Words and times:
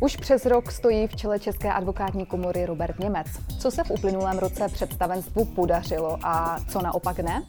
Už 0.00 0.16
přes 0.16 0.46
rok 0.46 0.70
stojí 0.70 1.06
v 1.06 1.16
čele 1.16 1.38
České 1.38 1.72
advokátní 1.72 2.26
komory 2.26 2.66
Robert 2.66 2.98
Němec. 2.98 3.26
Co 3.58 3.70
se 3.70 3.84
v 3.84 3.90
uplynulém 3.90 4.38
roce 4.38 4.68
představenstvu 4.68 5.44
podařilo 5.44 6.18
a 6.22 6.60
co 6.68 6.82
naopak 6.82 7.18
ne? 7.18 7.42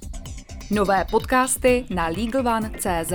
Nové 0.71 1.05
podcasty 1.11 1.85
na 1.95 2.07
LegalOne.cz 2.07 3.13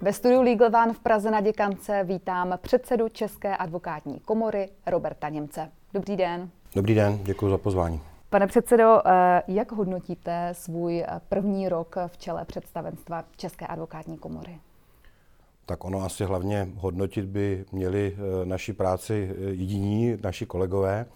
Ve 0.00 0.12
studiu 0.12 0.42
Legal 0.42 0.82
One 0.82 0.92
v 0.92 0.98
Praze 0.98 1.30
na 1.30 1.40
Děkance 1.40 2.04
vítám 2.04 2.58
předsedu 2.62 3.08
České 3.08 3.56
advokátní 3.56 4.20
komory 4.20 4.68
Roberta 4.86 5.28
Němce. 5.28 5.70
Dobrý 5.94 6.16
den. 6.16 6.50
Dobrý 6.74 6.94
den, 6.94 7.18
děkuji 7.22 7.50
za 7.50 7.58
pozvání. 7.58 8.00
Pane 8.30 8.46
předsedo, 8.46 9.00
eh, 9.06 9.42
jak 9.48 9.72
hodnotíte 9.72 10.48
svůj 10.52 11.04
první 11.28 11.68
rok 11.68 11.96
v 12.06 12.18
čele 12.18 12.44
představenstva 12.44 13.24
České 13.36 13.66
advokátní 13.66 14.18
komory? 14.18 14.58
Tak 15.70 15.84
ono 15.84 16.02
asi 16.04 16.24
hlavně 16.24 16.68
hodnotit 16.76 17.24
by 17.24 17.64
měli 17.72 18.16
eh, 18.16 18.46
naši 18.46 18.72
práci 18.72 19.30
eh, 19.30 19.44
jediní, 19.44 20.18
naši 20.22 20.46
kolegové. 20.46 21.06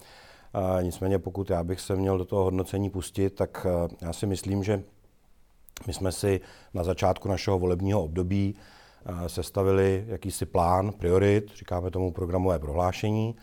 Nicméně 0.81 1.19
pokud 1.19 1.49
já 1.49 1.63
bych 1.63 1.79
se 1.79 1.95
měl 1.95 2.17
do 2.17 2.25
toho 2.25 2.43
hodnocení 2.43 2.89
pustit, 2.89 3.29
tak 3.29 3.67
já 4.01 4.13
si 4.13 4.25
myslím, 4.25 4.63
že 4.63 4.83
my 5.87 5.93
jsme 5.93 6.11
si 6.11 6.41
na 6.73 6.83
začátku 6.83 7.27
našeho 7.27 7.59
volebního 7.59 8.03
období 8.03 8.55
sestavili 9.27 10.05
jakýsi 10.07 10.45
plán, 10.45 10.91
priorit, 10.91 11.51
říkáme 11.55 11.91
tomu 11.91 12.11
programové 12.11 12.59
prohlášení. 12.59 13.35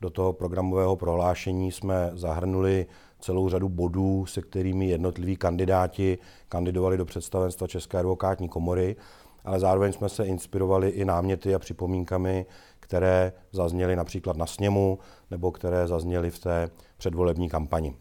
Do 0.00 0.10
toho 0.10 0.32
programového 0.32 0.96
prohlášení 0.96 1.72
jsme 1.72 2.10
zahrnuli 2.14 2.86
celou 3.20 3.48
řadu 3.48 3.68
bodů, 3.68 4.26
se 4.26 4.42
kterými 4.42 4.86
jednotliví 4.86 5.36
kandidáti 5.36 6.18
kandidovali 6.48 6.96
do 6.96 7.04
představenstva 7.04 7.66
České 7.66 7.98
advokátní 7.98 8.48
komory, 8.48 8.96
ale 9.44 9.60
zároveň 9.60 9.92
jsme 9.92 10.08
se 10.08 10.26
inspirovali 10.26 10.88
i 10.88 11.04
náměty 11.04 11.54
a 11.54 11.58
připomínkami, 11.58 12.46
které 12.80 13.32
zazněly 13.52 13.96
například 13.96 14.36
na 14.36 14.46
sněmu 14.46 14.98
nebo 15.30 15.52
které 15.52 15.86
zazněly 15.86 16.30
v 16.30 16.38
té 16.38 16.70
předvolební 16.96 17.48
kampani. 17.48 17.94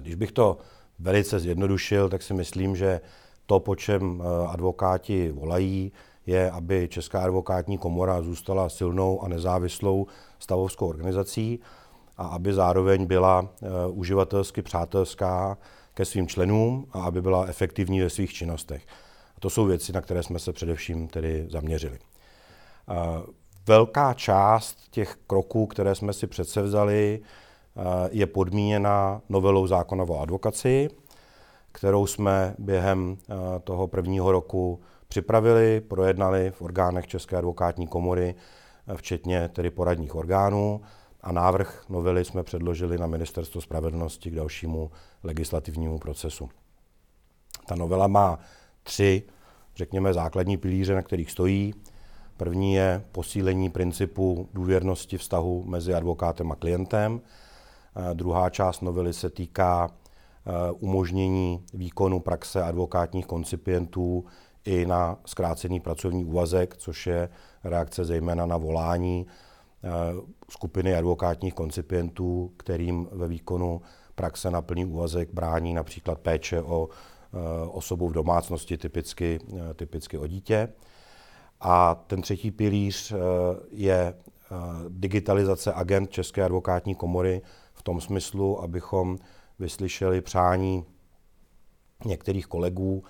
Když 0.00 0.14
bych 0.14 0.32
to 0.32 0.58
velice 0.98 1.40
zjednodušil, 1.40 2.08
tak 2.08 2.22
si 2.22 2.34
myslím, 2.34 2.76
že 2.76 3.00
to, 3.46 3.60
po 3.60 3.76
čem 3.76 4.22
eh, 4.22 4.46
advokáti 4.48 5.32
volají, 5.32 5.92
je, 6.26 6.50
aby 6.50 6.88
Česká 6.88 7.22
advokátní 7.22 7.78
komora 7.78 8.22
zůstala 8.22 8.68
silnou 8.68 9.22
a 9.22 9.28
nezávislou 9.28 10.06
stavovskou 10.38 10.88
organizací 10.88 11.60
a 12.16 12.26
aby 12.26 12.52
zároveň 12.52 13.06
byla 13.06 13.40
uh, 13.40 13.48
uživatelsky 13.98 14.62
přátelská 14.62 15.58
ke 15.94 16.04
svým 16.04 16.28
členům 16.28 16.86
a 16.92 17.02
aby 17.02 17.22
byla 17.22 17.46
efektivní 17.46 18.00
ve 18.00 18.10
svých 18.10 18.32
činnostech. 18.32 18.86
To 19.44 19.50
jsou 19.50 19.64
věci, 19.64 19.92
na 19.92 20.00
které 20.00 20.22
jsme 20.22 20.38
se 20.38 20.52
především 20.52 21.08
tedy 21.08 21.46
zaměřili. 21.50 21.98
Velká 23.66 24.14
část 24.14 24.78
těch 24.90 25.16
kroků, 25.26 25.66
které 25.66 25.94
jsme 25.94 26.12
si 26.12 26.26
předsevzali, 26.26 27.20
je 28.10 28.26
podmíněna 28.26 29.20
novelou 29.28 29.66
zákona 29.66 30.04
o 30.04 30.20
advokaci, 30.20 30.88
kterou 31.72 32.06
jsme 32.06 32.54
během 32.58 33.16
toho 33.64 33.88
prvního 33.88 34.32
roku 34.32 34.80
připravili, 35.08 35.80
projednali 35.80 36.50
v 36.50 36.62
orgánech 36.62 37.06
České 37.06 37.36
advokátní 37.36 37.86
komory, 37.86 38.34
včetně 38.96 39.48
tedy 39.48 39.70
poradních 39.70 40.14
orgánů 40.14 40.80
a 41.20 41.32
návrh 41.32 41.84
novely 41.88 42.24
jsme 42.24 42.42
předložili 42.42 42.98
na 42.98 43.06
Ministerstvo 43.06 43.60
spravedlnosti 43.60 44.30
k 44.30 44.34
dalšímu 44.34 44.90
legislativnímu 45.22 45.98
procesu. 45.98 46.48
Ta 47.66 47.74
novela 47.74 48.06
má 48.06 48.38
tři, 48.82 49.22
řekněme, 49.76 50.14
základní 50.14 50.56
pilíře, 50.56 50.94
na 50.94 51.02
kterých 51.02 51.30
stojí. 51.30 51.74
První 52.36 52.74
je 52.74 53.04
posílení 53.12 53.70
principu 53.70 54.48
důvěrnosti 54.54 55.18
vztahu 55.18 55.64
mezi 55.66 55.94
advokátem 55.94 56.52
a 56.52 56.56
klientem. 56.56 57.20
Druhá 58.12 58.50
část 58.50 58.80
novely 58.80 59.12
se 59.12 59.30
týká 59.30 59.88
e, 59.88 60.72
umožnění 60.72 61.64
výkonu 61.74 62.20
praxe 62.20 62.62
advokátních 62.62 63.26
koncipientů 63.26 64.24
i 64.64 64.86
na 64.86 65.18
zkrácený 65.26 65.80
pracovní 65.80 66.24
úvazek, 66.24 66.76
což 66.76 67.06
je 67.06 67.28
reakce 67.64 68.04
zejména 68.04 68.46
na 68.46 68.56
volání 68.56 69.26
eh, 69.26 69.88
skupiny 70.50 70.96
advokátních 70.96 71.54
koncipientů, 71.54 72.52
kterým 72.56 73.08
ve 73.12 73.28
výkonu 73.28 73.82
praxe 74.14 74.50
na 74.50 74.62
plný 74.62 74.84
úvazek 74.84 75.34
brání 75.34 75.74
například 75.74 76.18
péče 76.18 76.62
o 76.62 76.88
eh, 76.88 77.13
osobu 77.70 78.08
v 78.08 78.12
domácnosti, 78.12 78.76
typicky, 78.76 79.38
eh, 79.52 79.74
typicky 79.74 80.18
o 80.18 80.26
dítě. 80.26 80.68
A 81.60 81.94
ten 81.94 82.22
třetí 82.22 82.50
pilíř 82.50 83.14
je 83.70 84.14
digitalizace 84.88 85.72
agent 85.72 86.10
České 86.10 86.44
advokátní 86.44 86.94
komory 86.94 87.42
v 87.72 87.82
tom 87.82 88.00
smyslu, 88.00 88.62
abychom 88.62 89.18
vyslyšeli 89.58 90.20
přání 90.20 90.84
některých 92.04 92.46
kolegů, 92.46 93.04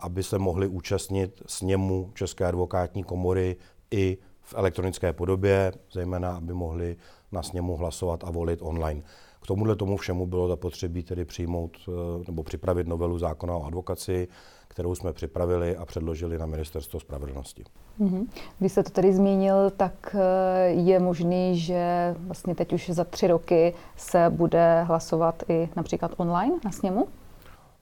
aby 0.00 0.22
se 0.22 0.38
mohli 0.38 0.68
účastnit 0.68 1.42
sněmu 1.46 2.10
České 2.14 2.46
advokátní 2.46 3.04
komory 3.04 3.56
i 3.90 4.18
v 4.40 4.54
elektronické 4.54 5.12
podobě, 5.12 5.72
zejména 5.92 6.36
aby 6.36 6.52
mohli 6.52 6.96
na 7.32 7.42
sněmu 7.42 7.76
hlasovat 7.76 8.24
a 8.24 8.30
volit 8.30 8.62
online. 8.62 9.02
K 9.42 9.46
tomuhle 9.46 9.76
tomu 9.76 9.96
všemu 9.96 10.26
bylo 10.26 10.48
zapotřebí 10.48 11.02
tedy 11.02 11.24
přijmout 11.24 11.76
e, 11.88 11.90
nebo 12.26 12.42
připravit 12.42 12.86
novelu 12.86 13.18
zákona 13.18 13.56
o 13.56 13.64
advokaci, 13.64 14.28
kterou 14.68 14.94
jsme 14.94 15.12
připravili 15.12 15.76
a 15.76 15.84
předložili 15.84 16.38
na 16.38 16.46
Ministerstvo 16.46 17.00
spravedlnosti. 17.00 17.64
Mm-hmm. 18.00 18.26
Když 18.58 18.72
jste 18.72 18.82
to 18.82 18.90
tady 18.90 19.12
zmínil, 19.12 19.70
tak 19.70 20.16
e, 20.18 20.66
je 20.68 21.00
možný, 21.00 21.58
že 21.58 22.14
vlastně 22.18 22.54
teď 22.54 22.72
už 22.72 22.90
za 22.90 23.04
tři 23.04 23.26
roky 23.26 23.74
se 23.96 24.30
bude 24.30 24.82
hlasovat 24.82 25.42
i 25.48 25.68
například 25.76 26.12
online 26.16 26.54
na 26.64 26.70
sněmu? 26.70 27.08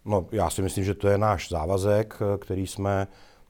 No, 0.05 0.27
já 0.33 0.51
si 0.51 0.63
myslím, 0.63 0.85
že 0.85 0.95
to 0.95 1.09
je 1.09 1.19
náš 1.19 1.49
závazek, 1.49 2.19
který 2.39 2.67
jsme 2.67 3.07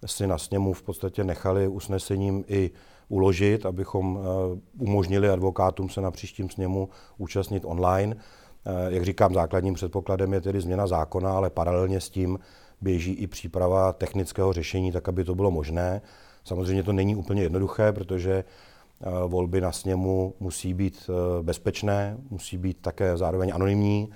si 0.07 0.27
na 0.27 0.39
sněmu 0.39 0.73
v 0.73 0.83
podstatě 0.83 1.25
nechali 1.25 1.69
usnesením 1.69 2.45
i 2.49 2.71
uložit, 3.11 3.67
abychom 3.67 4.19
eh, 4.19 4.61
umožnili 4.79 5.29
advokátům 5.29 5.89
se 5.89 6.01
na 6.01 6.11
příštím 6.11 6.51
sněmu 6.51 6.89
účastnit 7.19 7.65
online. 7.67 8.17
Eh, 8.17 8.95
jak 8.95 9.05
říkám, 9.05 9.35
základním 9.35 9.75
předpokladem 9.75 10.33
je 10.33 10.41
tedy 10.41 10.61
změna 10.61 10.87
zákona, 10.87 11.33
ale 11.33 11.51
paralelně 11.51 12.01
s 12.01 12.11
tím 12.11 12.39
běží 12.81 13.13
i 13.13 13.27
příprava 13.27 13.93
technického 13.93 14.53
řešení, 14.53 14.93
tak 14.93 15.09
aby 15.09 15.25
to 15.25 15.35
bylo 15.35 15.51
možné. 15.51 16.03
Samozřejmě 16.45 16.83
to 16.83 16.93
není 16.93 17.17
úplně 17.17 17.43
jednoduché, 17.43 17.93
protože 17.93 18.33
eh, 18.35 19.11
volby 19.27 19.61
na 19.61 19.73
sněmu 19.73 20.35
musí 20.41 20.75
být 20.75 21.11
bezpečné, 21.43 22.17
musí 22.31 22.59
být 22.59 22.79
také 22.81 23.17
zároveň 23.17 23.53
anonymní 23.55 24.11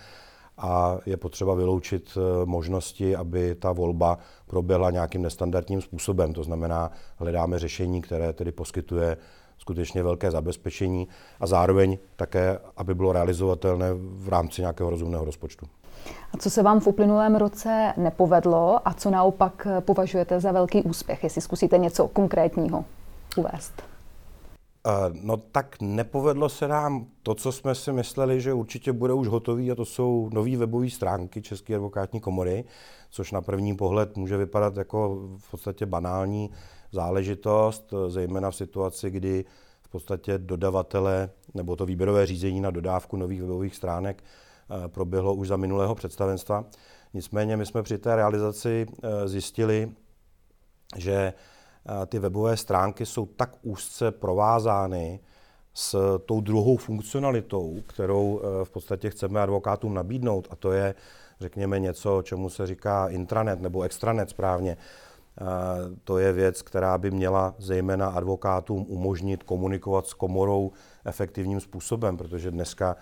a 0.59 0.99
je 1.07 1.17
potřeba 1.17 1.55
vyloučit 1.55 2.11
eh, 2.17 2.47
možnosti, 2.47 3.17
aby 3.17 3.55
ta 3.55 3.73
volba 3.73 4.19
proběhla 4.47 4.91
nějakým 4.91 5.23
nestandardním 5.23 5.81
způsobem. 5.81 6.33
To 6.33 6.43
znamená, 6.43 6.91
hledáme 7.17 7.59
řešení, 7.59 8.03
které 8.03 8.33
tedy 8.33 8.53
poskytuje 8.53 9.17
skutečně 9.59 10.03
velké 10.03 10.31
zabezpečení 10.31 11.09
a 11.41 11.47
zároveň 11.47 11.99
také, 12.17 12.59
aby 12.77 12.95
bylo 12.95 13.13
realizovatelné 13.13 13.91
v 13.95 14.29
rámci 14.29 14.61
nějakého 14.61 14.91
rozumného 14.91 15.25
rozpočtu. 15.25 15.67
A 16.33 16.37
co 16.37 16.51
se 16.51 16.63
vám 16.63 16.81
v 16.81 16.87
uplynulém 16.87 17.37
roce 17.37 17.93
nepovedlo 17.97 18.89
a 18.89 18.95
co 18.95 19.11
naopak 19.11 19.67
považujete 19.81 20.41
za 20.41 20.53
velký 20.53 20.83
úspěch, 20.83 21.25
jestli 21.25 21.41
zkusíte 21.41 21.79
něco 21.79 22.09
konkrétního 22.09 22.85
uvést? 23.37 23.94
No 25.13 25.37
tak 25.37 25.77
nepovedlo 25.81 26.49
se 26.49 26.69
nám 26.69 27.07
to, 27.23 27.35
co 27.35 27.53
jsme 27.53 27.75
si 27.75 27.93
mysleli, 27.93 28.41
že 28.41 28.53
určitě 28.53 28.93
bude 28.93 29.13
už 29.13 29.29
hotový 29.29 29.71
a 29.71 29.75
to 29.75 29.85
jsou 29.85 30.29
nové 30.33 30.57
webové 30.57 30.91
stránky 30.91 31.43
České 31.43 31.75
advokátní 31.75 32.21
komory, 32.21 32.65
což 33.11 33.33
na 33.33 33.41
první 33.41 33.77
pohled 33.77 34.17
může 34.17 34.37
vypadat 34.37 34.77
jako 34.77 35.29
v 35.39 35.51
podstatě 35.51 35.87
banální 35.87 36.51
záležitost, 36.93 37.95
zejména 38.09 38.51
v 38.51 38.57
situaci, 38.57 39.11
kdy 39.11 39.45
v 39.83 39.89
podstatě 39.89 40.39
dodavatele 40.39 41.31
nebo 41.55 41.77
to 41.77 41.87
výběrové 41.87 42.27
řízení 42.27 42.61
na 42.61 42.71
dodávku 42.71 43.17
nových 43.17 43.43
webových 43.43 43.77
stránek 43.77 44.25
eh, 44.25 44.89
proběhlo 44.89 45.35
už 45.35 45.49
za 45.49 45.57
minulého 45.57 45.95
představenstva. 45.95 46.65
Nicméně 47.15 47.57
my 47.57 47.67
jsme 47.67 47.83
při 47.83 47.99
té 47.99 48.17
realizaci 48.17 48.87
eh, 49.03 49.29
zjistili, 49.29 49.93
že 50.97 51.33
ty 52.07 52.19
webové 52.19 52.57
stránky 52.57 53.07
jsou 53.07 53.27
tak 53.27 53.51
úzce 53.63 54.11
provázány 54.11 55.21
s 55.75 56.19
tou 56.27 56.41
druhou 56.41 56.77
funkcionalitou, 56.77 57.81
kterou 57.87 58.41
e, 58.41 58.65
v 58.65 58.71
podstatě 58.71 59.11
chceme 59.11 59.41
advokátům 59.41 59.95
nabídnout, 59.95 60.49
a 60.51 60.57
to 60.57 60.73
je, 60.73 60.95
řekněme, 61.41 61.79
něco, 61.79 62.23
čemu 62.23 62.51
se 62.51 62.67
říká 62.67 63.09
intranet 63.09 63.61
nebo 63.61 63.83
extranet 63.83 64.31
správně. 64.31 64.73
E, 64.73 64.77
to 66.05 66.19
je 66.19 66.33
věc, 66.33 66.63
která 66.63 66.99
by 66.99 67.11
měla 67.11 67.55
zejména 67.59 68.09
advokátům 68.09 68.87
umožnit 68.89 69.43
komunikovat 69.43 70.07
s 70.07 70.15
komorou 70.15 70.73
efektivním 71.05 71.61
způsobem, 71.61 72.17
protože 72.17 72.51
dneska 72.51 72.97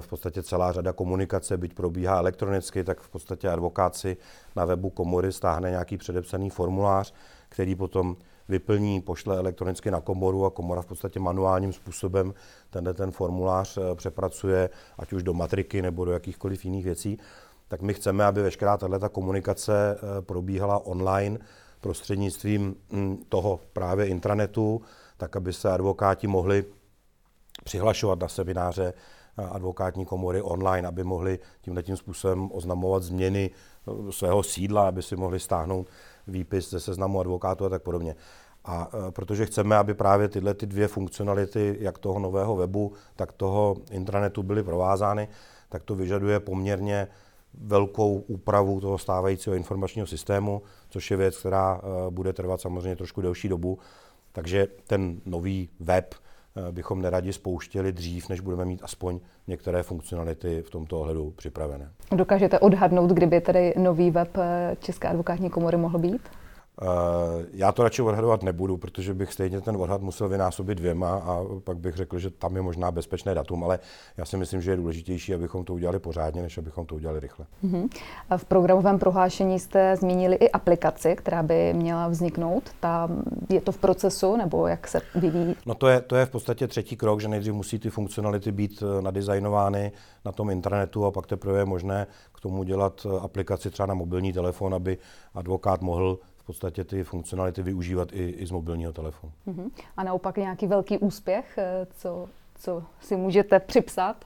v 0.00 0.08
podstatě 0.08 0.42
celá 0.42 0.72
řada 0.72 0.92
komunikace, 0.92 1.56
byť 1.56 1.74
probíhá 1.74 2.18
elektronicky, 2.18 2.84
tak 2.84 3.00
v 3.00 3.08
podstatě 3.08 3.48
advokát 3.48 3.96
si 3.96 4.16
na 4.56 4.64
webu 4.64 4.90
komory 4.90 5.32
stáhne 5.32 5.70
nějaký 5.70 5.96
předepsaný 5.96 6.50
formulář, 6.50 7.14
který 7.48 7.74
potom 7.74 8.16
vyplní, 8.48 9.00
pošle 9.00 9.36
elektronicky 9.36 9.90
na 9.90 10.00
komoru 10.00 10.44
a 10.44 10.50
komora 10.50 10.82
v 10.82 10.86
podstatě 10.86 11.20
manuálním 11.20 11.72
způsobem 11.72 12.34
tenhle 12.70 12.94
ten 12.94 13.10
formulář 13.10 13.78
přepracuje, 13.94 14.70
ať 14.98 15.12
už 15.12 15.22
do 15.22 15.34
matriky 15.34 15.82
nebo 15.82 16.04
do 16.04 16.12
jakýchkoliv 16.12 16.64
jiných 16.64 16.84
věcí, 16.84 17.18
tak 17.68 17.82
my 17.82 17.94
chceme, 17.94 18.24
aby 18.24 18.42
veškerá 18.42 18.76
tato 18.76 19.08
komunikace 19.08 19.98
probíhala 20.20 20.86
online 20.86 21.38
prostřednictvím 21.80 22.76
hm, 22.92 23.16
toho 23.28 23.60
právě 23.72 24.06
intranetu, 24.06 24.82
tak 25.16 25.36
aby 25.36 25.52
se 25.52 25.70
advokáti 25.70 26.26
mohli 26.26 26.64
přihlašovat 27.64 28.18
na 28.20 28.28
semináře 28.28 28.94
advokátní 29.50 30.06
komory 30.06 30.42
online, 30.42 30.88
aby 30.88 31.04
mohli 31.04 31.38
tímhle 31.60 31.82
tím 31.82 31.96
způsobem 31.96 32.50
oznamovat 32.52 33.02
změny 33.02 33.50
eh, 33.50 34.12
svého 34.12 34.42
sídla, 34.42 34.88
aby 34.88 35.02
si 35.02 35.16
mohli 35.16 35.40
stáhnout 35.40 35.88
výpis 36.26 36.70
ze 36.70 36.80
seznamu 36.80 37.20
advokátů 37.20 37.64
a 37.64 37.68
tak 37.68 37.82
podobně. 37.82 38.16
A 38.64 38.88
eh, 38.92 39.10
protože 39.10 39.46
chceme, 39.46 39.76
aby 39.76 39.94
právě 39.94 40.28
tyhle 40.28 40.54
ty 40.54 40.66
dvě 40.66 40.88
funkcionality, 40.88 41.76
jak 41.80 41.98
toho 41.98 42.18
nového 42.18 42.56
webu, 42.56 42.92
tak 43.16 43.32
toho 43.32 43.76
intranetu 43.90 44.42
byly 44.42 44.62
provázány, 44.62 45.28
tak 45.68 45.82
to 45.82 45.94
vyžaduje 45.94 46.40
poměrně 46.40 47.08
velkou 47.54 48.14
úpravu 48.14 48.80
toho 48.80 48.98
stávajícího 48.98 49.56
informačního 49.56 50.06
systému, 50.06 50.62
což 50.90 51.10
je 51.10 51.16
věc, 51.16 51.38
která 51.38 51.80
eh, 51.82 52.10
bude 52.10 52.32
trvat 52.32 52.60
samozřejmě 52.60 52.96
trošku 52.96 53.20
delší 53.20 53.48
dobu. 53.48 53.78
Takže 54.32 54.66
ten 54.86 55.20
nový 55.26 55.68
web 55.80 56.14
bychom 56.70 57.02
neradi 57.02 57.32
spouštěli 57.32 57.92
dřív, 57.92 58.28
než 58.28 58.40
budeme 58.40 58.64
mít 58.64 58.80
aspoň 58.82 59.20
některé 59.46 59.82
funkcionality 59.82 60.62
v 60.62 60.70
tomto 60.70 61.00
ohledu 61.00 61.30
připravené. 61.36 61.90
Dokážete 62.12 62.58
odhadnout, 62.58 63.10
kdyby 63.10 63.40
tedy 63.40 63.74
nový 63.76 64.10
web 64.10 64.36
eh, 64.38 64.76
České 64.80 65.08
advokátní 65.08 65.50
komory 65.50 65.76
mohl 65.76 65.98
být? 65.98 66.20
Eh, 66.82 67.46
já 67.52 67.72
to 67.72 67.82
radši 67.82 68.02
odhadovat 68.02 68.42
nebudu, 68.42 68.76
protože 68.76 69.14
bych 69.14 69.32
stejně 69.32 69.60
ten 69.60 69.76
odhad 69.76 70.02
musel 70.02 70.28
vynásobit 70.28 70.78
dvěma 70.78 71.14
a 71.14 71.44
pak 71.64 71.78
bych 71.78 71.94
řekl, 71.94 72.18
že 72.18 72.30
tam 72.30 72.56
je 72.56 72.62
možná 72.62 72.90
bezpečné 72.90 73.34
datum, 73.34 73.64
ale 73.64 73.78
já 74.16 74.24
si 74.24 74.36
myslím, 74.36 74.60
že 74.60 74.70
je 74.70 74.76
důležitější, 74.76 75.34
abychom 75.34 75.64
to 75.64 75.74
udělali 75.74 75.98
pořádně, 75.98 76.42
než 76.42 76.58
abychom 76.58 76.86
to 76.86 76.94
udělali 76.94 77.20
rychle. 77.20 77.46
Uh-huh. 77.64 77.88
V 78.36 78.44
programovém 78.44 78.98
prohlášení 78.98 79.58
jste 79.58 79.96
zmínili 79.96 80.36
i 80.36 80.50
aplikaci, 80.50 81.16
která 81.16 81.42
by 81.42 81.72
měla 81.74 82.08
vzniknout. 82.08 82.62
Ta, 82.80 83.08
je 83.50 83.60
to 83.60 83.72
v 83.72 83.78
procesu, 83.78 84.36
nebo 84.36 84.66
jak 84.66 84.88
se 84.88 85.00
vyvíjí? 85.14 85.56
No 85.66 85.74
to 85.74 85.88
je, 85.88 86.00
to 86.00 86.16
je 86.16 86.26
v 86.26 86.30
podstatě 86.30 86.68
třetí 86.68 86.96
krok, 86.96 87.20
že 87.20 87.28
nejdřív 87.28 87.54
musí 87.54 87.78
ty 87.78 87.90
funkcionality 87.90 88.52
být 88.52 88.82
eh, 88.82 89.02
nadizajnovány 89.02 89.92
na 90.24 90.32
tom 90.32 90.50
internetu 90.50 91.04
a 91.04 91.10
pak 91.10 91.26
teprve 91.26 91.58
je 91.58 91.64
možné 91.64 92.06
k 92.34 92.40
tomu 92.40 92.62
dělat 92.62 93.06
eh, 93.06 93.20
aplikaci 93.20 93.70
třeba 93.70 93.86
na 93.86 93.94
mobilní 93.94 94.32
telefon, 94.32 94.74
aby 94.74 94.98
advokát 95.34 95.80
mohl 95.80 96.18
podstatě 96.48 96.84
ty 96.84 97.04
funkcionality 97.04 97.62
využívat 97.62 98.08
i, 98.12 98.28
i 98.30 98.46
z 98.46 98.50
mobilního 98.50 98.92
telefonu. 98.92 99.32
Uh-huh. 99.46 99.70
A 99.96 100.04
naopak 100.04 100.36
nějaký 100.36 100.66
velký 100.66 100.98
úspěch, 100.98 101.58
eh, 101.58 101.86
co, 101.96 102.28
co 102.54 102.82
si 103.00 103.16
můžete 103.16 103.60
připsat? 103.60 104.24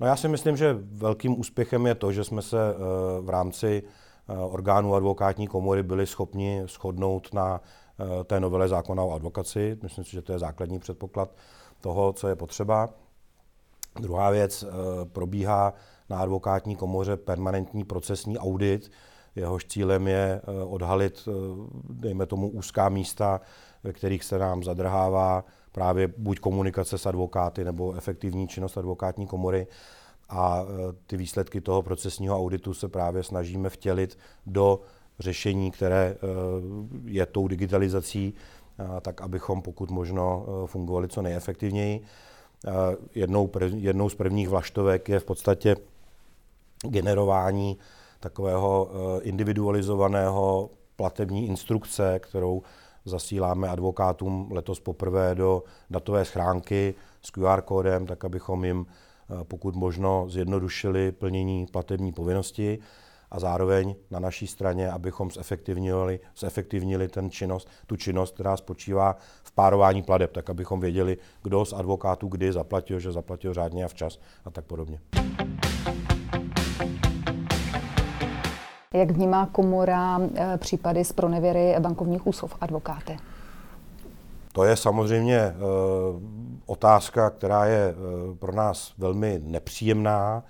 No 0.00 0.06
já 0.06 0.16
si 0.16 0.28
myslím, 0.28 0.56
že 0.56 0.76
velkým 0.80 1.40
úspěchem 1.40 1.86
je 1.86 1.94
to, 1.94 2.12
že 2.12 2.24
jsme 2.24 2.42
se 2.42 2.56
uh, 2.74 3.26
v 3.26 3.30
rámci 3.30 3.82
uh, 3.82 4.54
orgánů 4.54 4.94
advokátní 4.94 5.46
komory 5.46 5.82
byli 5.82 6.06
schopni 6.06 6.62
shodnout 6.66 7.34
na 7.34 7.60
té 8.24 8.40
novele 8.40 8.68
zákona 8.68 9.02
o 9.02 9.12
advokaci. 9.12 9.78
Myslím 9.82 10.04
si, 10.04 10.10
že 10.10 10.22
to 10.22 10.32
je 10.32 10.38
základní 10.38 10.78
předpoklad 10.78 11.30
toho, 11.80 12.12
co 12.12 12.28
je 12.28 12.36
potřeba. 12.36 12.88
Druhá 14.00 14.30
věc, 14.30 14.64
probíhá 15.12 15.74
na 16.10 16.18
advokátní 16.18 16.76
komoře 16.76 17.16
permanentní 17.16 17.84
procesní 17.84 18.38
audit, 18.38 18.90
Jehož 19.36 19.64
cílem 19.64 20.08
je 20.08 20.40
eh, 20.44 20.64
odhalit, 20.64 21.28
eh, 21.28 21.32
dejme 21.90 22.26
tomu, 22.26 22.48
úzká 22.48 22.88
místa, 22.88 23.40
ve 23.84 23.92
kterých 23.92 24.24
se 24.24 24.38
nám 24.38 24.62
zadrhává 24.62 25.44
právě 25.72 26.08
buď 26.16 26.38
komunikace 26.38 26.98
s 26.98 27.06
advokáty 27.06 27.64
nebo 27.64 27.94
efektivní 27.94 28.48
činnost 28.48 28.78
advokátní 28.78 29.26
komory. 29.26 29.66
A 30.28 30.62
eh, 30.62 30.92
ty 31.06 31.16
výsledky 31.16 31.60
toho 31.60 31.82
procesního 31.82 32.36
auditu 32.36 32.74
se 32.74 32.88
právě 32.88 33.22
snažíme 33.22 33.70
vtělit 33.70 34.18
do 34.46 34.80
řešení, 35.18 35.70
které 35.70 36.16
je 37.04 37.26
tou 37.26 37.48
digitalizací, 37.48 38.34
tak 39.00 39.20
abychom 39.20 39.62
pokud 39.62 39.90
možno 39.90 40.46
fungovali 40.66 41.08
co 41.08 41.22
nejefektivněji. 41.22 42.00
Jednou, 43.14 43.50
jednou 43.74 44.08
z 44.08 44.14
prvních 44.14 44.48
vlaštovek 44.48 45.08
je 45.08 45.20
v 45.20 45.24
podstatě 45.24 45.76
generování 46.88 47.78
takového 48.26 48.90
eh, 48.90 49.22
individualizovaného 49.22 50.70
platební 50.96 51.46
instrukce, 51.46 52.18
kterou 52.18 52.62
zasíláme 53.04 53.68
advokátům 53.68 54.48
letos 54.52 54.80
poprvé 54.80 55.34
do 55.34 55.62
datové 55.90 56.24
schránky 56.24 56.94
s 57.22 57.30
QR 57.30 57.62
kódem, 57.62 58.06
tak 58.06 58.24
abychom 58.24 58.64
jim 58.64 58.86
eh, 58.86 59.44
pokud 59.44 59.74
možno 59.74 60.26
zjednodušili 60.28 61.12
plnění 61.12 61.66
platební 61.66 62.12
povinnosti 62.12 62.78
a 63.30 63.38
zároveň 63.38 63.94
na 64.10 64.18
naší 64.18 64.46
straně, 64.46 64.90
abychom 64.90 65.30
zefektivnili, 65.30 66.20
zefektivnili 66.38 67.08
ten 67.08 67.30
činnost, 67.30 67.68
tu 67.86 67.96
činnost, 67.96 68.34
která 68.34 68.56
spočívá 68.56 69.16
v 69.42 69.52
párování 69.52 70.02
pladeb, 70.02 70.32
tak 70.32 70.50
abychom 70.50 70.80
věděli, 70.80 71.18
kdo 71.42 71.64
z 71.64 71.72
advokátů 71.72 72.28
kdy 72.28 72.52
zaplatil, 72.52 73.00
že 73.00 73.12
zaplatil 73.12 73.54
řádně 73.54 73.84
a 73.84 73.88
včas 73.88 74.18
a 74.44 74.50
tak 74.50 74.64
podobně. 74.64 75.00
Jak 78.96 79.10
vnímá 79.10 79.46
komora 79.46 80.20
eh, 80.34 80.58
případy 80.58 81.04
z 81.04 81.12
pronevěry 81.12 81.74
bankovních 81.78 82.26
úsov 82.26 82.56
advokáty? 82.60 83.16
To 84.52 84.64
je 84.64 84.76
samozřejmě 84.76 85.36
e, 85.36 85.54
otázka, 86.66 87.30
která 87.30 87.64
je 87.64 87.88
e, 87.88 87.94
pro 88.34 88.52
nás 88.52 88.92
velmi 88.98 89.40
nepříjemná. 89.44 90.44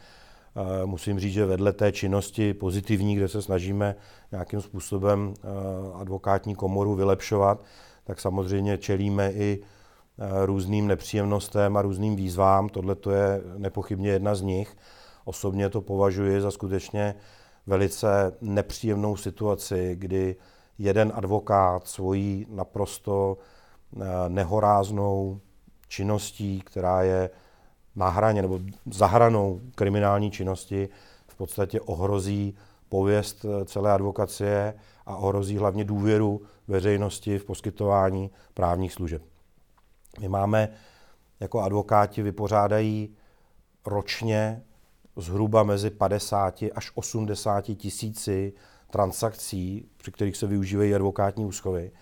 Musím 0.84 1.20
říct, 1.20 1.32
že 1.32 1.46
vedle 1.46 1.72
té 1.72 1.92
činnosti 1.92 2.54
pozitivní, 2.54 3.16
kde 3.16 3.28
se 3.28 3.42
snažíme 3.42 3.96
nějakým 4.32 4.60
způsobem 4.60 5.34
advokátní 5.94 6.54
komoru 6.54 6.94
vylepšovat, 6.94 7.64
tak 8.04 8.20
samozřejmě 8.20 8.78
čelíme 8.78 9.32
i 9.32 9.62
různým 10.44 10.86
nepříjemnostem 10.86 11.76
a 11.76 11.82
různým 11.82 12.16
výzvám. 12.16 12.68
Tohle 12.68 12.94
to 12.94 13.10
je 13.10 13.40
nepochybně 13.56 14.10
jedna 14.10 14.34
z 14.34 14.42
nich. 14.42 14.76
Osobně 15.24 15.68
to 15.68 15.80
považuji 15.80 16.40
za 16.40 16.50
skutečně 16.50 17.14
velice 17.66 18.36
nepříjemnou 18.40 19.16
situaci, 19.16 19.96
kdy 19.98 20.36
jeden 20.78 21.12
advokát 21.14 21.88
svojí 21.88 22.46
naprosto 22.48 23.38
eh, 23.38 24.04
nehoráznou 24.28 25.40
činností, 25.88 26.60
která 26.60 27.02
je 27.02 27.30
na 27.96 28.08
hraně 28.08 28.42
nebo 28.42 28.60
za 28.92 29.06
hranou 29.06 29.60
kriminální 29.74 30.30
činnosti, 30.30 30.88
v 31.28 31.36
podstatě 31.36 31.80
ohrozí 31.80 32.54
pověst 32.88 33.44
eh, 33.44 33.64
celé 33.64 33.92
advokacie 33.92 34.74
a 35.06 35.16
ohrozí 35.16 35.56
hlavně 35.56 35.84
důvěru 35.84 36.42
veřejnosti 36.68 37.38
v 37.38 37.44
poskytování 37.44 38.30
právních 38.54 38.92
služeb. 38.92 39.22
My 40.20 40.28
máme 40.28 40.68
jako 41.40 41.60
advokáti 41.60 42.22
vypořádají 42.22 43.16
ročně 43.86 44.62
zhruba 45.16 45.62
mezi 45.62 45.90
50 45.90 46.62
až 46.74 46.92
80 46.94 47.60
tisíci 47.60 48.52
transakcí, 48.90 49.88
při 49.96 50.12
kterých 50.12 50.36
se 50.36 50.46
využívají 50.46 50.94
advokátní 50.94 51.44
úschovy. 51.44 51.92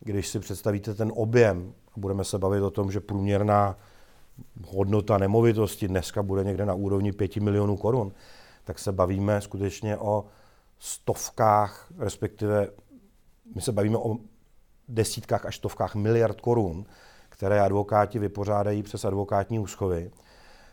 Když 0.00 0.28
si 0.28 0.40
představíte 0.40 0.94
ten 0.94 1.12
objem, 1.14 1.74
budeme 1.96 2.24
se 2.24 2.38
bavit 2.38 2.60
o 2.60 2.70
tom, 2.70 2.90
že 2.90 3.00
průměrná 3.00 3.76
hodnota 4.66 5.18
nemovitosti 5.18 5.88
dneska 5.88 6.22
bude 6.22 6.44
někde 6.44 6.66
na 6.66 6.74
úrovni 6.74 7.12
5 7.12 7.36
milionů 7.36 7.76
korun, 7.76 8.12
tak 8.64 8.78
se 8.78 8.92
bavíme 8.92 9.40
skutečně 9.40 9.96
o 9.96 10.24
stovkách, 10.78 11.86
respektive 11.98 12.68
my 13.54 13.60
se 13.60 13.72
bavíme 13.72 13.98
o 13.98 14.16
desítkách 14.88 15.46
až 15.46 15.56
stovkách 15.56 15.94
miliard 15.94 16.40
korun, 16.40 16.86
které 17.28 17.60
advokáti 17.60 18.18
vypořádají 18.18 18.82
přes 18.82 19.04
advokátní 19.04 19.58
úschovy 19.58 20.10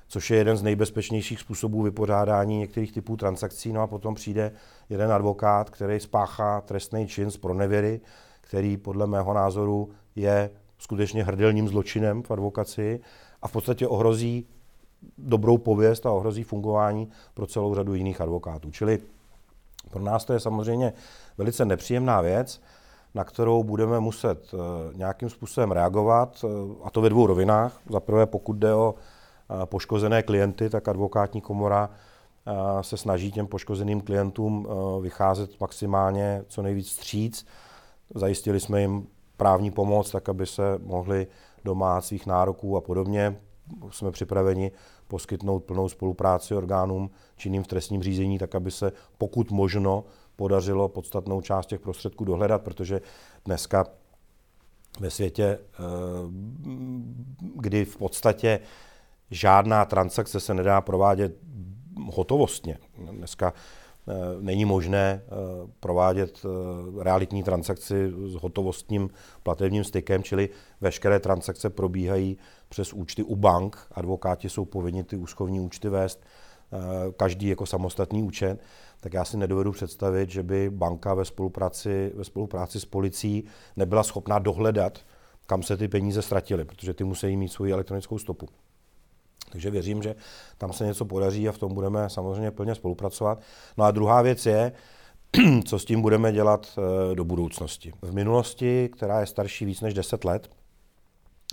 což 0.08 0.30
je 0.30 0.38
jeden 0.38 0.58
z 0.58 0.64
nejbezpečnějších 0.64 1.40
způsobů 1.40 1.82
vypořádání 1.82 2.58
některých 2.58 2.92
typů 2.92 3.18
transakcí. 3.18 3.74
No 3.74 3.82
a 3.82 3.88
potom 3.88 4.16
přijde 4.16 4.52
jeden 4.90 5.12
advokát, 5.12 5.70
který 5.70 6.00
spáchá 6.00 6.62
trestný 6.62 7.08
čin 7.08 7.32
z 7.32 7.38
pronevěry, 7.38 8.02
který 8.42 8.78
podle 8.78 9.08
mého 9.08 9.34
názoru 9.34 9.90
je 10.16 10.50
skutečně 10.78 11.24
hrdelním 11.24 11.68
zločinem 11.68 12.24
v 12.24 12.32
advokaci 12.32 13.00
a 13.42 13.48
v 13.48 13.52
podstatě 13.52 13.88
ohrozí 13.88 14.48
dobrou 15.18 15.58
pověst 15.58 16.06
a 16.06 16.12
ohrozí 16.12 16.44
fungování 16.44 17.10
pro 17.34 17.48
celou 17.48 17.76
řadu 17.76 17.94
jiných 17.94 18.22
advokátů. 18.22 18.72
Čili 18.72 19.00
pro 19.90 20.04
nás 20.04 20.26
to 20.26 20.34
je 20.34 20.40
samozřejmě 20.40 20.94
velice 21.38 21.66
nepříjemná 21.66 22.22
věc, 22.22 22.62
na 23.16 23.24
kterou 23.24 23.64
budeme 23.64 24.00
muset 24.00 24.54
eh, 24.54 24.58
nějakým 24.98 25.30
způsobem 25.30 25.72
reagovat, 25.72 26.46
eh, 26.46 26.48
a 26.84 26.90
to 26.90 27.02
ve 27.02 27.10
dvou 27.10 27.28
rovinách. 27.28 27.80
Za 27.90 28.00
prvé, 28.00 28.26
pokud 28.26 28.54
jde 28.54 28.74
o 28.74 28.96
poškozené 29.66 30.24
klienty, 30.24 30.70
tak 30.70 30.88
advokátní 30.88 31.42
komora 31.42 31.90
se 32.82 32.98
snaží 32.98 33.32
těm 33.32 33.48
poškozeným 33.48 34.02
klientům 34.02 34.68
vycházet 35.02 35.60
maximálně 35.60 36.44
co 36.48 36.62
nejvíc 36.62 36.92
stříc. 36.92 37.46
Zajistili 38.16 38.60
jsme 38.60 38.82
jim 38.82 39.08
právní 39.38 39.72
pomoc, 39.72 40.12
tak 40.12 40.30
aby 40.30 40.46
se 40.46 40.80
mohli 40.84 41.28
domáhat 41.64 42.06
svých 42.06 42.26
nároků 42.26 42.78
a 42.78 42.82
podobně. 42.82 43.40
Jsme 43.92 44.12
připraveni 44.12 44.72
poskytnout 45.08 45.60
plnou 45.60 45.90
spolupráci 45.90 46.56
orgánům 46.56 47.10
činným 47.38 47.64
v 47.64 47.68
trestním 47.68 48.04
řízení, 48.04 48.40
tak 48.40 48.56
aby 48.56 48.72
se 48.72 48.92
pokud 49.18 49.52
možno 49.52 50.04
podařilo 50.36 50.90
podstatnou 50.90 51.42
část 51.42 51.66
těch 51.66 51.80
prostředků 51.80 52.26
dohledat, 52.26 52.62
protože 52.62 53.02
dneska 53.46 53.86
ve 55.00 55.10
světě, 55.10 55.44
eh, 55.44 55.78
kdy 57.56 57.86
v 57.86 57.98
podstatě 57.98 58.60
žádná 59.32 59.86
transakce 59.86 60.40
se 60.40 60.54
nedá 60.54 60.82
provádět 60.82 61.38
hotovostně. 62.12 62.78
Dneska 63.12 63.54
eh, 63.54 64.14
není 64.40 64.66
možné 64.66 65.22
eh, 65.24 65.30
provádět 65.80 66.42
realitní 67.02 67.44
transakci 67.44 68.12
s 68.26 68.34
hotovostním 68.34 69.10
platebním 69.44 69.84
stykem, 69.84 70.24
čili 70.24 70.50
veškeré 70.82 71.20
transakce 71.20 71.70
probíhají 71.70 72.38
přes 72.70 72.94
účty 72.94 73.24
u 73.24 73.36
bank. 73.36 73.88
Advokáti 73.92 74.50
jsou 74.50 74.66
povinni 74.66 75.04
ty 75.04 75.18
úschovní 75.18 75.60
účty 75.60 75.90
vést, 75.90 76.24
každý 77.18 77.48
jako 77.48 77.66
samostatný 77.66 78.24
účet 78.24 78.60
tak 79.06 79.14
já 79.14 79.26
si 79.26 79.38
nedovedu 79.38 79.72
představit, 79.72 80.30
že 80.30 80.44
by 80.44 80.70
banka 80.70 81.14
ve 81.14 81.26
spolupráci, 81.26 82.12
ve 82.16 82.24
spolupráci 82.24 82.80
s 82.80 82.86
policií 82.86 83.44
nebyla 83.76 84.04
schopná 84.04 84.40
dohledat, 84.40 85.00
kam 85.48 85.64
se 85.64 85.78
ty 85.78 85.88
peníze 85.88 86.22
ztratily, 86.22 86.66
protože 86.66 86.94
ty 86.94 87.04
musí 87.04 87.38
mít 87.38 87.50
svoji 87.50 87.74
elektronickou 87.74 88.18
stopu. 88.18 88.48
Takže 89.56 89.72
věřím, 89.72 90.04
že 90.04 90.16
tam 90.58 90.74
se 90.74 90.86
něco 90.86 91.06
podaří 91.06 91.50
a 91.50 91.52
v 91.52 91.58
tom 91.58 91.74
budeme 91.74 92.10
samozřejmě 92.10 92.52
plně 92.52 92.76
spolupracovat. 92.76 93.40
No 93.78 93.86
a 93.86 93.92
druhá 93.92 94.22
věc 94.22 94.46
je, 94.46 94.72
co 95.66 95.80
s 95.80 95.86
tím 95.86 96.02
budeme 96.02 96.32
dělat 96.32 96.68
eh, 96.78 97.16
do 97.16 97.26
budoucnosti. 97.26 97.94
V 98.02 98.14
minulosti, 98.14 98.90
která 98.90 99.20
je 99.20 99.26
starší 99.26 99.66
víc 99.66 99.82
než 99.82 99.94
10 99.94 100.24
let, 100.24 100.50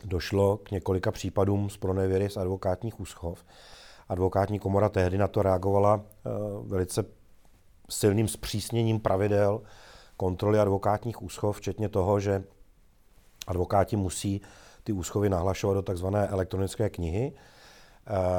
došlo 0.05 0.57
k 0.57 0.71
několika 0.71 1.11
případům 1.11 1.71
z 1.71 1.77
pronevěry 1.77 2.31
z 2.31 2.37
advokátních 2.37 3.01
úschov. 3.01 3.45
Advokátní 4.09 4.59
komora 4.59 4.89
tehdy 4.89 5.19
na 5.19 5.29
to 5.29 5.43
reagovala 5.43 6.01
eh, 6.03 6.31
velice 6.63 7.05
silným 7.91 8.29
zpřísněním 8.29 9.01
pravidel 9.01 9.63
kontroly 10.17 10.59
advokátních 10.59 11.23
úschov, 11.23 11.57
včetně 11.57 11.89
toho, 11.89 12.21
že 12.21 12.45
advokáti 13.47 13.97
musí 13.97 14.41
ty 14.85 14.93
úschovy 14.93 15.29
nahlašovat 15.29 15.75
do 15.75 15.93
tzv. 15.93 16.07
elektronické 16.29 16.91
knihy, 16.91 17.33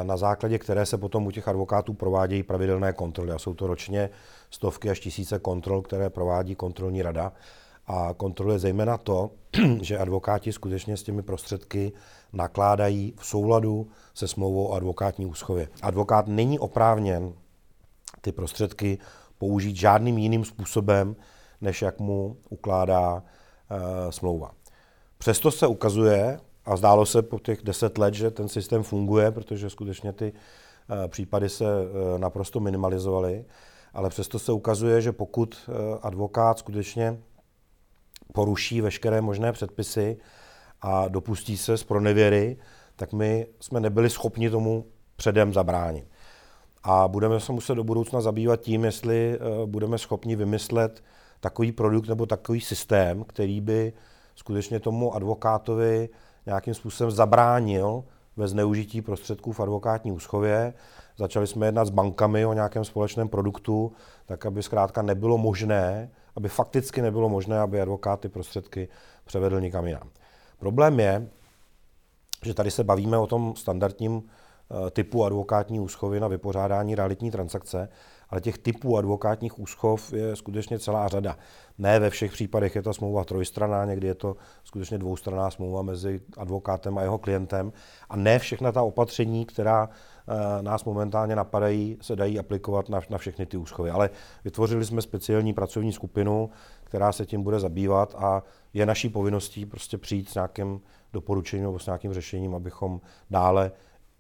na 0.04 0.18
základě 0.18 0.60
které 0.60 0.86
se 0.86 0.98
potom 0.98 1.28
u 1.28 1.32
těch 1.32 1.48
advokátů 1.48 1.94
provádějí 1.94 2.44
pravidelné 2.44 2.94
kontroly. 2.94 3.32
A 3.32 3.40
jsou 3.40 3.54
to 3.54 3.68
ročně 3.68 4.10
stovky 4.50 4.90
až 4.90 5.00
tisíce 5.00 5.40
kontrol, 5.40 5.82
které 5.82 6.10
provádí 6.10 6.56
kontrolní 6.56 7.02
rada. 7.02 7.34
A 7.88 8.14
kontroluje 8.18 8.60
zejména 8.60 8.98
to, 8.98 9.32
že 9.82 9.98
advokáti 9.98 10.54
skutečně 10.54 10.98
s 10.98 11.04
těmi 11.04 11.22
prostředky 11.22 11.92
nakládají 12.34 13.14
v 13.18 13.26
souladu 13.26 13.88
se 14.14 14.28
smlouvou 14.28 14.68
o 14.68 14.74
advokátní 14.74 15.26
úschově. 15.26 15.68
Advokát 15.82 16.28
není 16.28 16.60
oprávněn 16.60 17.34
ty 18.22 18.32
prostředky 18.32 18.98
použít 19.38 19.76
žádným 19.76 20.18
jiným 20.18 20.46
způsobem, 20.46 21.16
než 21.62 21.82
jak 21.82 22.00
mu 22.00 22.38
ukládá 22.50 23.24
e, 23.70 24.12
smlouva. 24.12 24.52
Přesto 25.18 25.52
se 25.52 25.68
ukazuje, 25.68 26.40
a 26.66 26.76
zdálo 26.76 27.06
se 27.06 27.22
po 27.22 27.40
těch 27.40 27.62
deset 27.64 27.98
let, 27.98 28.14
že 28.14 28.32
ten 28.32 28.50
systém 28.50 28.84
funguje, 28.84 29.32
protože 29.32 29.70
skutečně 29.70 30.14
ty 30.14 30.34
e, 31.06 31.08
případy 31.08 31.50
se 31.50 31.66
e, 31.66 32.20
naprosto 32.20 32.60
minimalizovaly, 32.60 33.46
ale 33.94 34.10
přesto 34.10 34.40
se 34.40 34.52
ukazuje, 34.52 35.02
že 35.02 35.12
pokud 35.12 35.56
e, 35.56 36.00
advokát 36.02 36.60
skutečně 36.60 37.20
poruší 38.34 38.82
veškeré 38.82 39.22
možné 39.22 39.52
předpisy 39.52 40.18
a 40.82 41.08
dopustí 41.08 41.58
se 41.58 41.78
z 41.78 41.84
pronevěry, 41.84 42.58
tak 42.96 43.14
my 43.14 43.48
jsme 43.60 43.80
nebyli 43.80 44.10
schopni 44.10 44.50
tomu 44.50 44.86
předem 45.16 45.54
zabránit. 45.54 46.08
A 46.84 47.08
budeme 47.08 47.40
se 47.40 47.52
muset 47.52 47.76
do 47.76 47.84
budoucna 47.84 48.22
zabývat 48.22 48.60
tím, 48.60 48.86
jestli 48.86 49.40
budeme 49.66 49.98
schopni 49.98 50.36
vymyslet 50.36 51.04
takový 51.40 51.72
produkt 51.72 52.08
nebo 52.08 52.26
takový 52.26 52.62
systém, 52.62 53.24
který 53.24 53.62
by 53.62 53.94
skutečně 54.36 54.80
tomu 54.80 55.16
advokátovi 55.16 56.10
nějakým 56.46 56.74
způsobem 56.74 57.12
zabránil 57.12 58.04
ve 58.38 58.48
zneužití 58.48 59.02
prostředků 59.02 59.52
v 59.52 59.60
advokátní 59.60 60.12
úschově. 60.12 60.74
Začali 61.18 61.48
jsme 61.48 61.66
jednat 61.66 61.86
s 61.86 61.90
bankami 61.90 62.46
o 62.46 62.54
nějakém 62.54 62.86
společném 62.86 63.30
produktu, 63.30 63.92
tak 64.26 64.46
aby 64.46 64.64
zkrátka 64.64 65.02
nebylo 65.02 65.38
možné, 65.38 66.10
aby 66.36 66.50
fakticky 66.50 67.02
nebylo 67.02 67.30
možné, 67.30 67.60
aby 67.60 67.82
advokát 67.82 68.20
ty 68.20 68.30
prostředky 68.30 68.88
převedl 69.26 69.62
nikam 69.62 69.88
jinam. 69.88 70.10
Problém 70.60 71.00
je, 71.00 71.28
že 72.46 72.54
tady 72.54 72.72
se 72.72 72.84
bavíme 72.84 73.18
o 73.18 73.28
tom 73.28 73.56
standardním 73.56 74.24
typu 74.92 75.26
advokátní 75.26 75.80
úschovy 75.80 76.20
na 76.20 76.28
vypořádání 76.28 76.96
realitní 76.96 77.32
transakce, 77.32 77.90
ale 78.30 78.42
těch 78.42 78.58
typů 78.58 78.98
advokátních 78.98 79.60
úschov 79.60 80.14
je 80.14 80.36
skutečně 80.36 80.80
celá 80.80 81.08
řada. 81.08 81.38
Ne 81.78 82.00
ve 82.00 82.10
všech 82.10 82.32
případech 82.32 82.76
je 82.76 82.82
ta 82.82 82.94
smlouva 82.94 83.24
trojstraná, 83.24 83.86
někdy 83.86 84.08
je 84.08 84.16
to 84.16 84.36
skutečně 84.64 84.98
dvoustranná 84.98 85.52
smlouva 85.52 85.82
mezi 85.82 86.22
advokátem 86.38 86.98
a 86.98 87.02
jeho 87.02 87.18
klientem 87.18 87.74
a 88.10 88.16
ne 88.16 88.40
všechna 88.40 88.72
ta 88.72 88.82
opatření, 88.82 89.46
která 89.46 89.90
eh, 89.90 90.62
nás 90.62 90.84
momentálně 90.84 91.36
napadají, 91.36 91.98
se 92.02 92.16
dají 92.16 92.40
aplikovat 92.40 92.90
na, 92.90 93.02
na 93.10 93.18
všechny 93.18 93.46
ty 93.46 93.58
úschovy. 93.58 93.90
Ale 93.90 94.10
vytvořili 94.44 94.86
jsme 94.86 95.02
speciální 95.02 95.54
pracovní 95.54 95.94
skupinu, 95.94 96.50
která 96.84 97.12
se 97.12 97.26
tím 97.26 97.44
bude 97.44 97.60
zabývat 97.60 98.16
a 98.18 98.44
je 98.74 98.86
naší 98.86 99.10
povinností 99.10 99.66
prostě 99.66 99.98
přijít 99.98 100.30
s 100.30 100.36
nějakým 100.36 100.82
doporučením 101.14 101.66
nebo 101.66 101.80
s 101.80 101.86
nějakým 101.86 102.14
řešením, 102.14 102.56
abychom 102.56 103.02
dále 103.30 103.72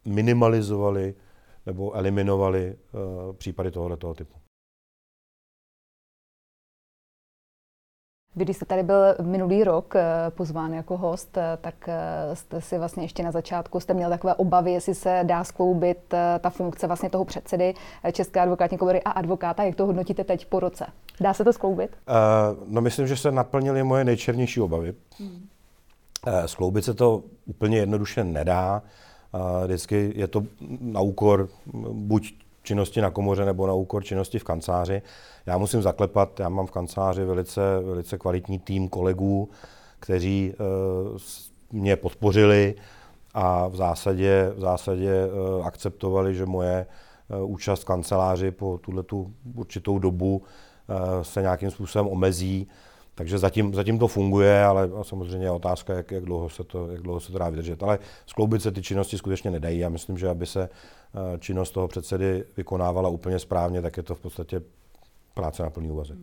minimalizovali 0.06 1.16
nebo 1.66 1.94
eliminovali 1.94 2.76
uh, 2.94 3.36
případy 3.36 3.72
tohoto 3.72 4.14
typu. 4.14 4.34
Vy, 8.36 8.46
když 8.46 8.56
jste 8.56 8.66
tady 8.66 8.84
byl 8.84 9.16
minulý 9.22 9.64
rok 9.64 9.96
eh, 9.96 10.04
pozván 10.30 10.74
jako 10.74 10.98
host, 10.98 11.38
eh, 11.38 11.58
tak 11.62 11.90
jste 12.34 12.62
si 12.62 12.78
vlastně 12.78 13.04
ještě 13.04 13.24
na 13.24 13.32
začátku 13.32 13.80
jste 13.80 13.94
měl 13.94 14.10
takové 14.10 14.36
obavy, 14.36 14.72
jestli 14.72 14.96
se 14.96 15.20
dá 15.24 15.44
skloubit 15.44 15.98
ta 16.40 16.50
funkce 16.50 16.88
vlastně 16.88 17.10
toho 17.10 17.26
předsedy 17.26 17.74
České 18.12 18.40
advokátní 18.40 18.78
komory 18.78 19.02
a 19.04 19.12
advokáta. 19.12 19.64
Jak 19.64 19.76
to 19.76 19.86
hodnotíte 19.86 20.24
teď 20.24 20.46
po 20.46 20.60
roce? 20.60 20.86
Dá 21.20 21.34
se 21.34 21.44
to 21.44 21.54
skloubit? 21.54 21.92
Uh, 21.92 22.68
no 22.68 22.82
myslím, 22.82 23.08
že 23.08 23.18
se 23.18 23.32
naplnily 23.32 23.84
moje 23.84 24.04
nejčernější 24.04 24.62
obavy. 24.62 24.94
Hmm. 25.20 25.48
Uh, 26.28 26.46
skloubit 26.46 26.86
se 26.86 26.94
to 26.94 27.24
úplně 27.46 27.78
jednoduše 27.78 28.24
nedá. 28.24 28.82
A 29.34 29.66
vždycky 29.66 30.13
je 30.16 30.28
to 30.28 30.44
na 30.82 31.02
úkor 31.02 31.50
buď 31.92 32.34
činnosti 32.63 33.02
na 33.02 33.10
komoře 33.10 33.46
nebo 33.46 33.68
na 33.68 33.74
úkor 33.74 34.04
činnosti 34.04 34.40
v 34.40 34.44
kanceláři. 34.44 35.02
Já 35.46 35.58
musím 35.58 35.82
zaklepat, 35.82 36.40
já 36.40 36.50
mám 36.50 36.68
v 36.68 36.72
kanceláři 36.72 37.25
velice, 37.25 37.62
velice 37.86 38.18
kvalitní 38.18 38.60
tým 38.60 38.90
kolegů, 38.90 39.50
kteří 40.00 40.54
uh, 40.54 41.18
mě 41.72 41.96
podpořili 41.96 42.75
a 43.34 43.68
v 43.68 43.75
zásadě, 43.75 44.52
v 44.56 44.60
zásadě 44.60 45.28
uh, 45.28 45.68
akceptovali, 45.68 46.36
že 46.36 46.46
moje 46.46 46.86
uh, 47.42 47.52
účast 47.52 47.82
v 47.82 47.86
kanceláři 47.86 48.52
po 48.52 48.78
tuhle 48.78 49.04
určitou 49.56 50.00
dobu 50.00 50.44
se 51.22 51.42
nějakým 51.42 51.72
způsobem 51.72 52.08
omezí. 52.08 52.68
Takže 53.15 53.38
zatím, 53.38 53.74
zatím 53.74 54.00
to 54.00 54.08
funguje, 54.08 54.63
ale 54.63 54.89
samozřejmě 55.01 55.48
je 55.48 55.51
otázka, 55.51 55.93
jak, 55.93 56.12
jak, 56.12 56.25
dlouho 56.25 56.50
se 56.50 56.63
to, 56.63 56.88
jak 56.91 57.01
dlouho 57.01 57.20
se 57.20 57.32
to 57.32 57.38
dá 57.38 57.50
vydržet. 57.50 57.84
Ale 57.84 58.00
skloubit 58.25 58.62
se 58.62 58.72
ty 58.72 58.82
činnosti 58.82 59.17
skutečně 59.17 59.51
nedají. 59.51 59.79
Já 59.79 59.89
myslím, 59.89 60.17
že 60.17 60.29
aby 60.29 60.46
se 60.46 60.63
eh, 60.63 61.39
činnost 61.39 61.72
toho 61.72 61.88
předsedy 61.88 62.43
vykonávala 62.58 63.10
úplně 63.10 63.39
správně, 63.39 63.82
tak 63.82 63.98
je 63.98 64.03
to 64.03 64.15
v 64.15 64.20
podstatě 64.20 64.62
práce 65.34 65.63
na 65.63 65.70
plný 65.70 65.91
úvazek. 65.91 66.17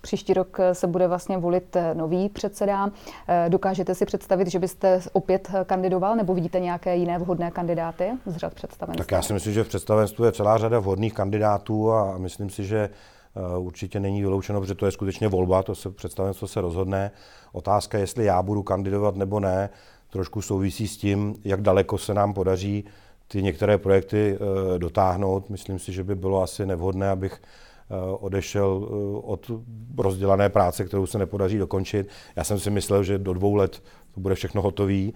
Příští 0.00 0.34
rok 0.34 0.58
se 0.72 0.86
bude 0.86 1.08
vlastně 1.08 1.38
volit 1.38 1.76
eh, 1.76 1.94
nový 1.94 2.28
předseda. 2.28 2.90
Eh, 3.28 3.46
dokážete 3.48 3.94
si 3.94 4.06
představit, 4.06 4.50
že 4.50 4.58
byste 4.58 5.00
opět 5.12 5.50
kandidoval, 5.66 6.16
nebo 6.16 6.34
vidíte 6.34 6.60
nějaké 6.60 6.96
jiné 6.96 7.18
vhodné 7.18 7.50
kandidáty 7.50 8.10
z 8.26 8.36
řad 8.36 8.54
představenstva? 8.54 9.04
Tak 9.04 9.12
já 9.12 9.22
si 9.22 9.32
myslím, 9.32 9.52
že 9.52 9.64
v 9.64 9.68
představenstvu 9.68 10.24
je 10.24 10.32
celá 10.32 10.58
řada 10.58 10.78
vhodných 10.78 11.14
kandidátů 11.14 11.92
a 11.92 12.18
myslím 12.18 12.50
si, 12.50 12.64
že 12.64 12.88
Eh, 12.88 13.21
určitě 13.58 14.00
není 14.00 14.20
vyloučeno, 14.20 14.60
protože 14.60 14.74
to 14.74 14.86
je 14.86 14.92
skutečně 14.92 15.28
volba, 15.28 15.62
to 15.62 15.74
se 15.74 15.90
představenstvo 15.90 16.48
se 16.48 16.60
rozhodne. 16.60 17.10
Otázka, 17.52 17.98
jestli 17.98 18.24
já 18.24 18.42
budu 18.42 18.62
kandidovat 18.62 19.16
nebo 19.16 19.40
ne, 19.40 19.70
trošku 20.10 20.42
souvisí 20.42 20.88
s 20.88 20.96
tím, 20.96 21.34
jak 21.44 21.62
daleko 21.62 21.98
se 21.98 22.14
nám 22.14 22.34
podaří 22.34 22.84
ty 23.28 23.42
některé 23.42 23.78
projekty 23.78 24.36
eh, 24.36 24.78
dotáhnout. 24.78 25.50
Myslím 25.50 25.78
si, 25.78 25.92
že 25.92 26.04
by 26.04 26.14
bylo 26.14 26.42
asi 26.42 26.66
nevhodné, 26.66 27.10
abych 27.10 27.42
eh, 27.42 27.94
odešel 28.20 28.88
od 29.22 29.50
rozdělané 29.98 30.48
práce, 30.48 30.84
kterou 30.84 31.06
se 31.06 31.18
nepodaří 31.18 31.58
dokončit. 31.58 32.08
Já 32.36 32.44
jsem 32.44 32.58
si 32.58 32.70
myslel, 32.70 33.04
že 33.04 33.18
do 33.18 33.32
dvou 33.32 33.54
let 33.54 33.82
to 34.14 34.20
bude 34.20 34.34
všechno 34.34 34.62
hotové. 34.62 35.08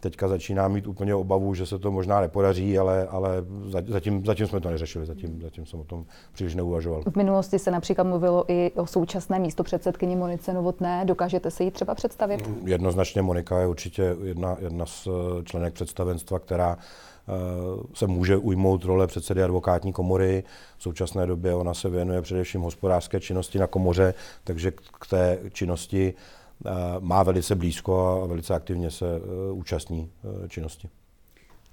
Teďka 0.00 0.28
začíná 0.28 0.68
mít 0.68 0.86
úplně 0.86 1.14
obavu, 1.14 1.54
že 1.54 1.66
se 1.66 1.78
to 1.78 1.90
možná 1.90 2.20
nepodaří, 2.20 2.78
ale, 2.78 3.06
ale 3.06 3.44
zatím, 3.86 4.24
zatím 4.26 4.46
jsme 4.46 4.60
to 4.60 4.70
neřešili, 4.70 5.06
zatím, 5.06 5.42
zatím 5.42 5.66
jsem 5.66 5.80
o 5.80 5.84
tom 5.84 6.04
příliš 6.32 6.54
neuvažoval. 6.54 7.02
V 7.12 7.16
minulosti 7.16 7.58
se 7.58 7.70
například 7.70 8.04
mluvilo 8.04 8.44
i 8.48 8.70
o 8.74 8.86
současné 8.86 9.38
místo 9.38 9.62
předsedkyni 9.62 10.16
Monice 10.16 10.52
Novotné. 10.52 11.04
Dokážete 11.04 11.50
si 11.50 11.64
ji 11.64 11.70
třeba 11.70 11.94
představit? 11.94 12.50
Jednoznačně 12.64 13.22
Monika 13.22 13.60
je 13.60 13.66
určitě 13.66 14.16
jedna, 14.22 14.56
jedna 14.60 14.86
z 14.86 15.08
členek 15.44 15.74
představenstva, 15.74 16.38
která 16.38 16.78
Eh, 17.30 17.82
se 17.94 18.06
může 18.06 18.36
ujmout 18.36 18.84
role 18.84 19.06
předsedy 19.06 19.42
advokátní 19.42 19.92
komory. 19.92 20.44
V 20.76 20.82
současné 20.82 21.26
době 21.26 21.54
ona 21.54 21.74
se 21.74 21.88
věnuje 21.88 22.22
především 22.22 22.60
hospodářské 22.60 23.20
činnosti 23.20 23.58
na 23.58 23.66
komoře, 23.66 24.14
takže 24.44 24.70
k 25.00 25.06
té 25.10 25.38
činnosti 25.52 26.14
eh, 26.16 26.39
má 27.00 27.22
velice 27.22 27.54
blízko 27.54 28.20
a 28.24 28.26
velice 28.26 28.54
aktivně 28.54 28.90
se 28.90 29.06
eh, 29.16 29.52
účastní 29.52 30.10
činnosti. 30.48 30.88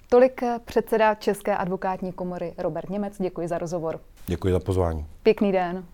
Tolik 0.10 0.42
předseda 0.66 1.16
České 1.16 1.58
advokátní 1.58 2.12
komory 2.12 2.54
Robert 2.58 2.90
Němec. 2.90 3.22
Děkuji 3.22 3.48
za 3.48 3.58
rozhovor. 3.58 4.00
Děkuji 4.28 4.54
za 4.54 4.60
pozvání. 4.60 5.06
Pěkný 5.24 5.52
den. 5.52 5.86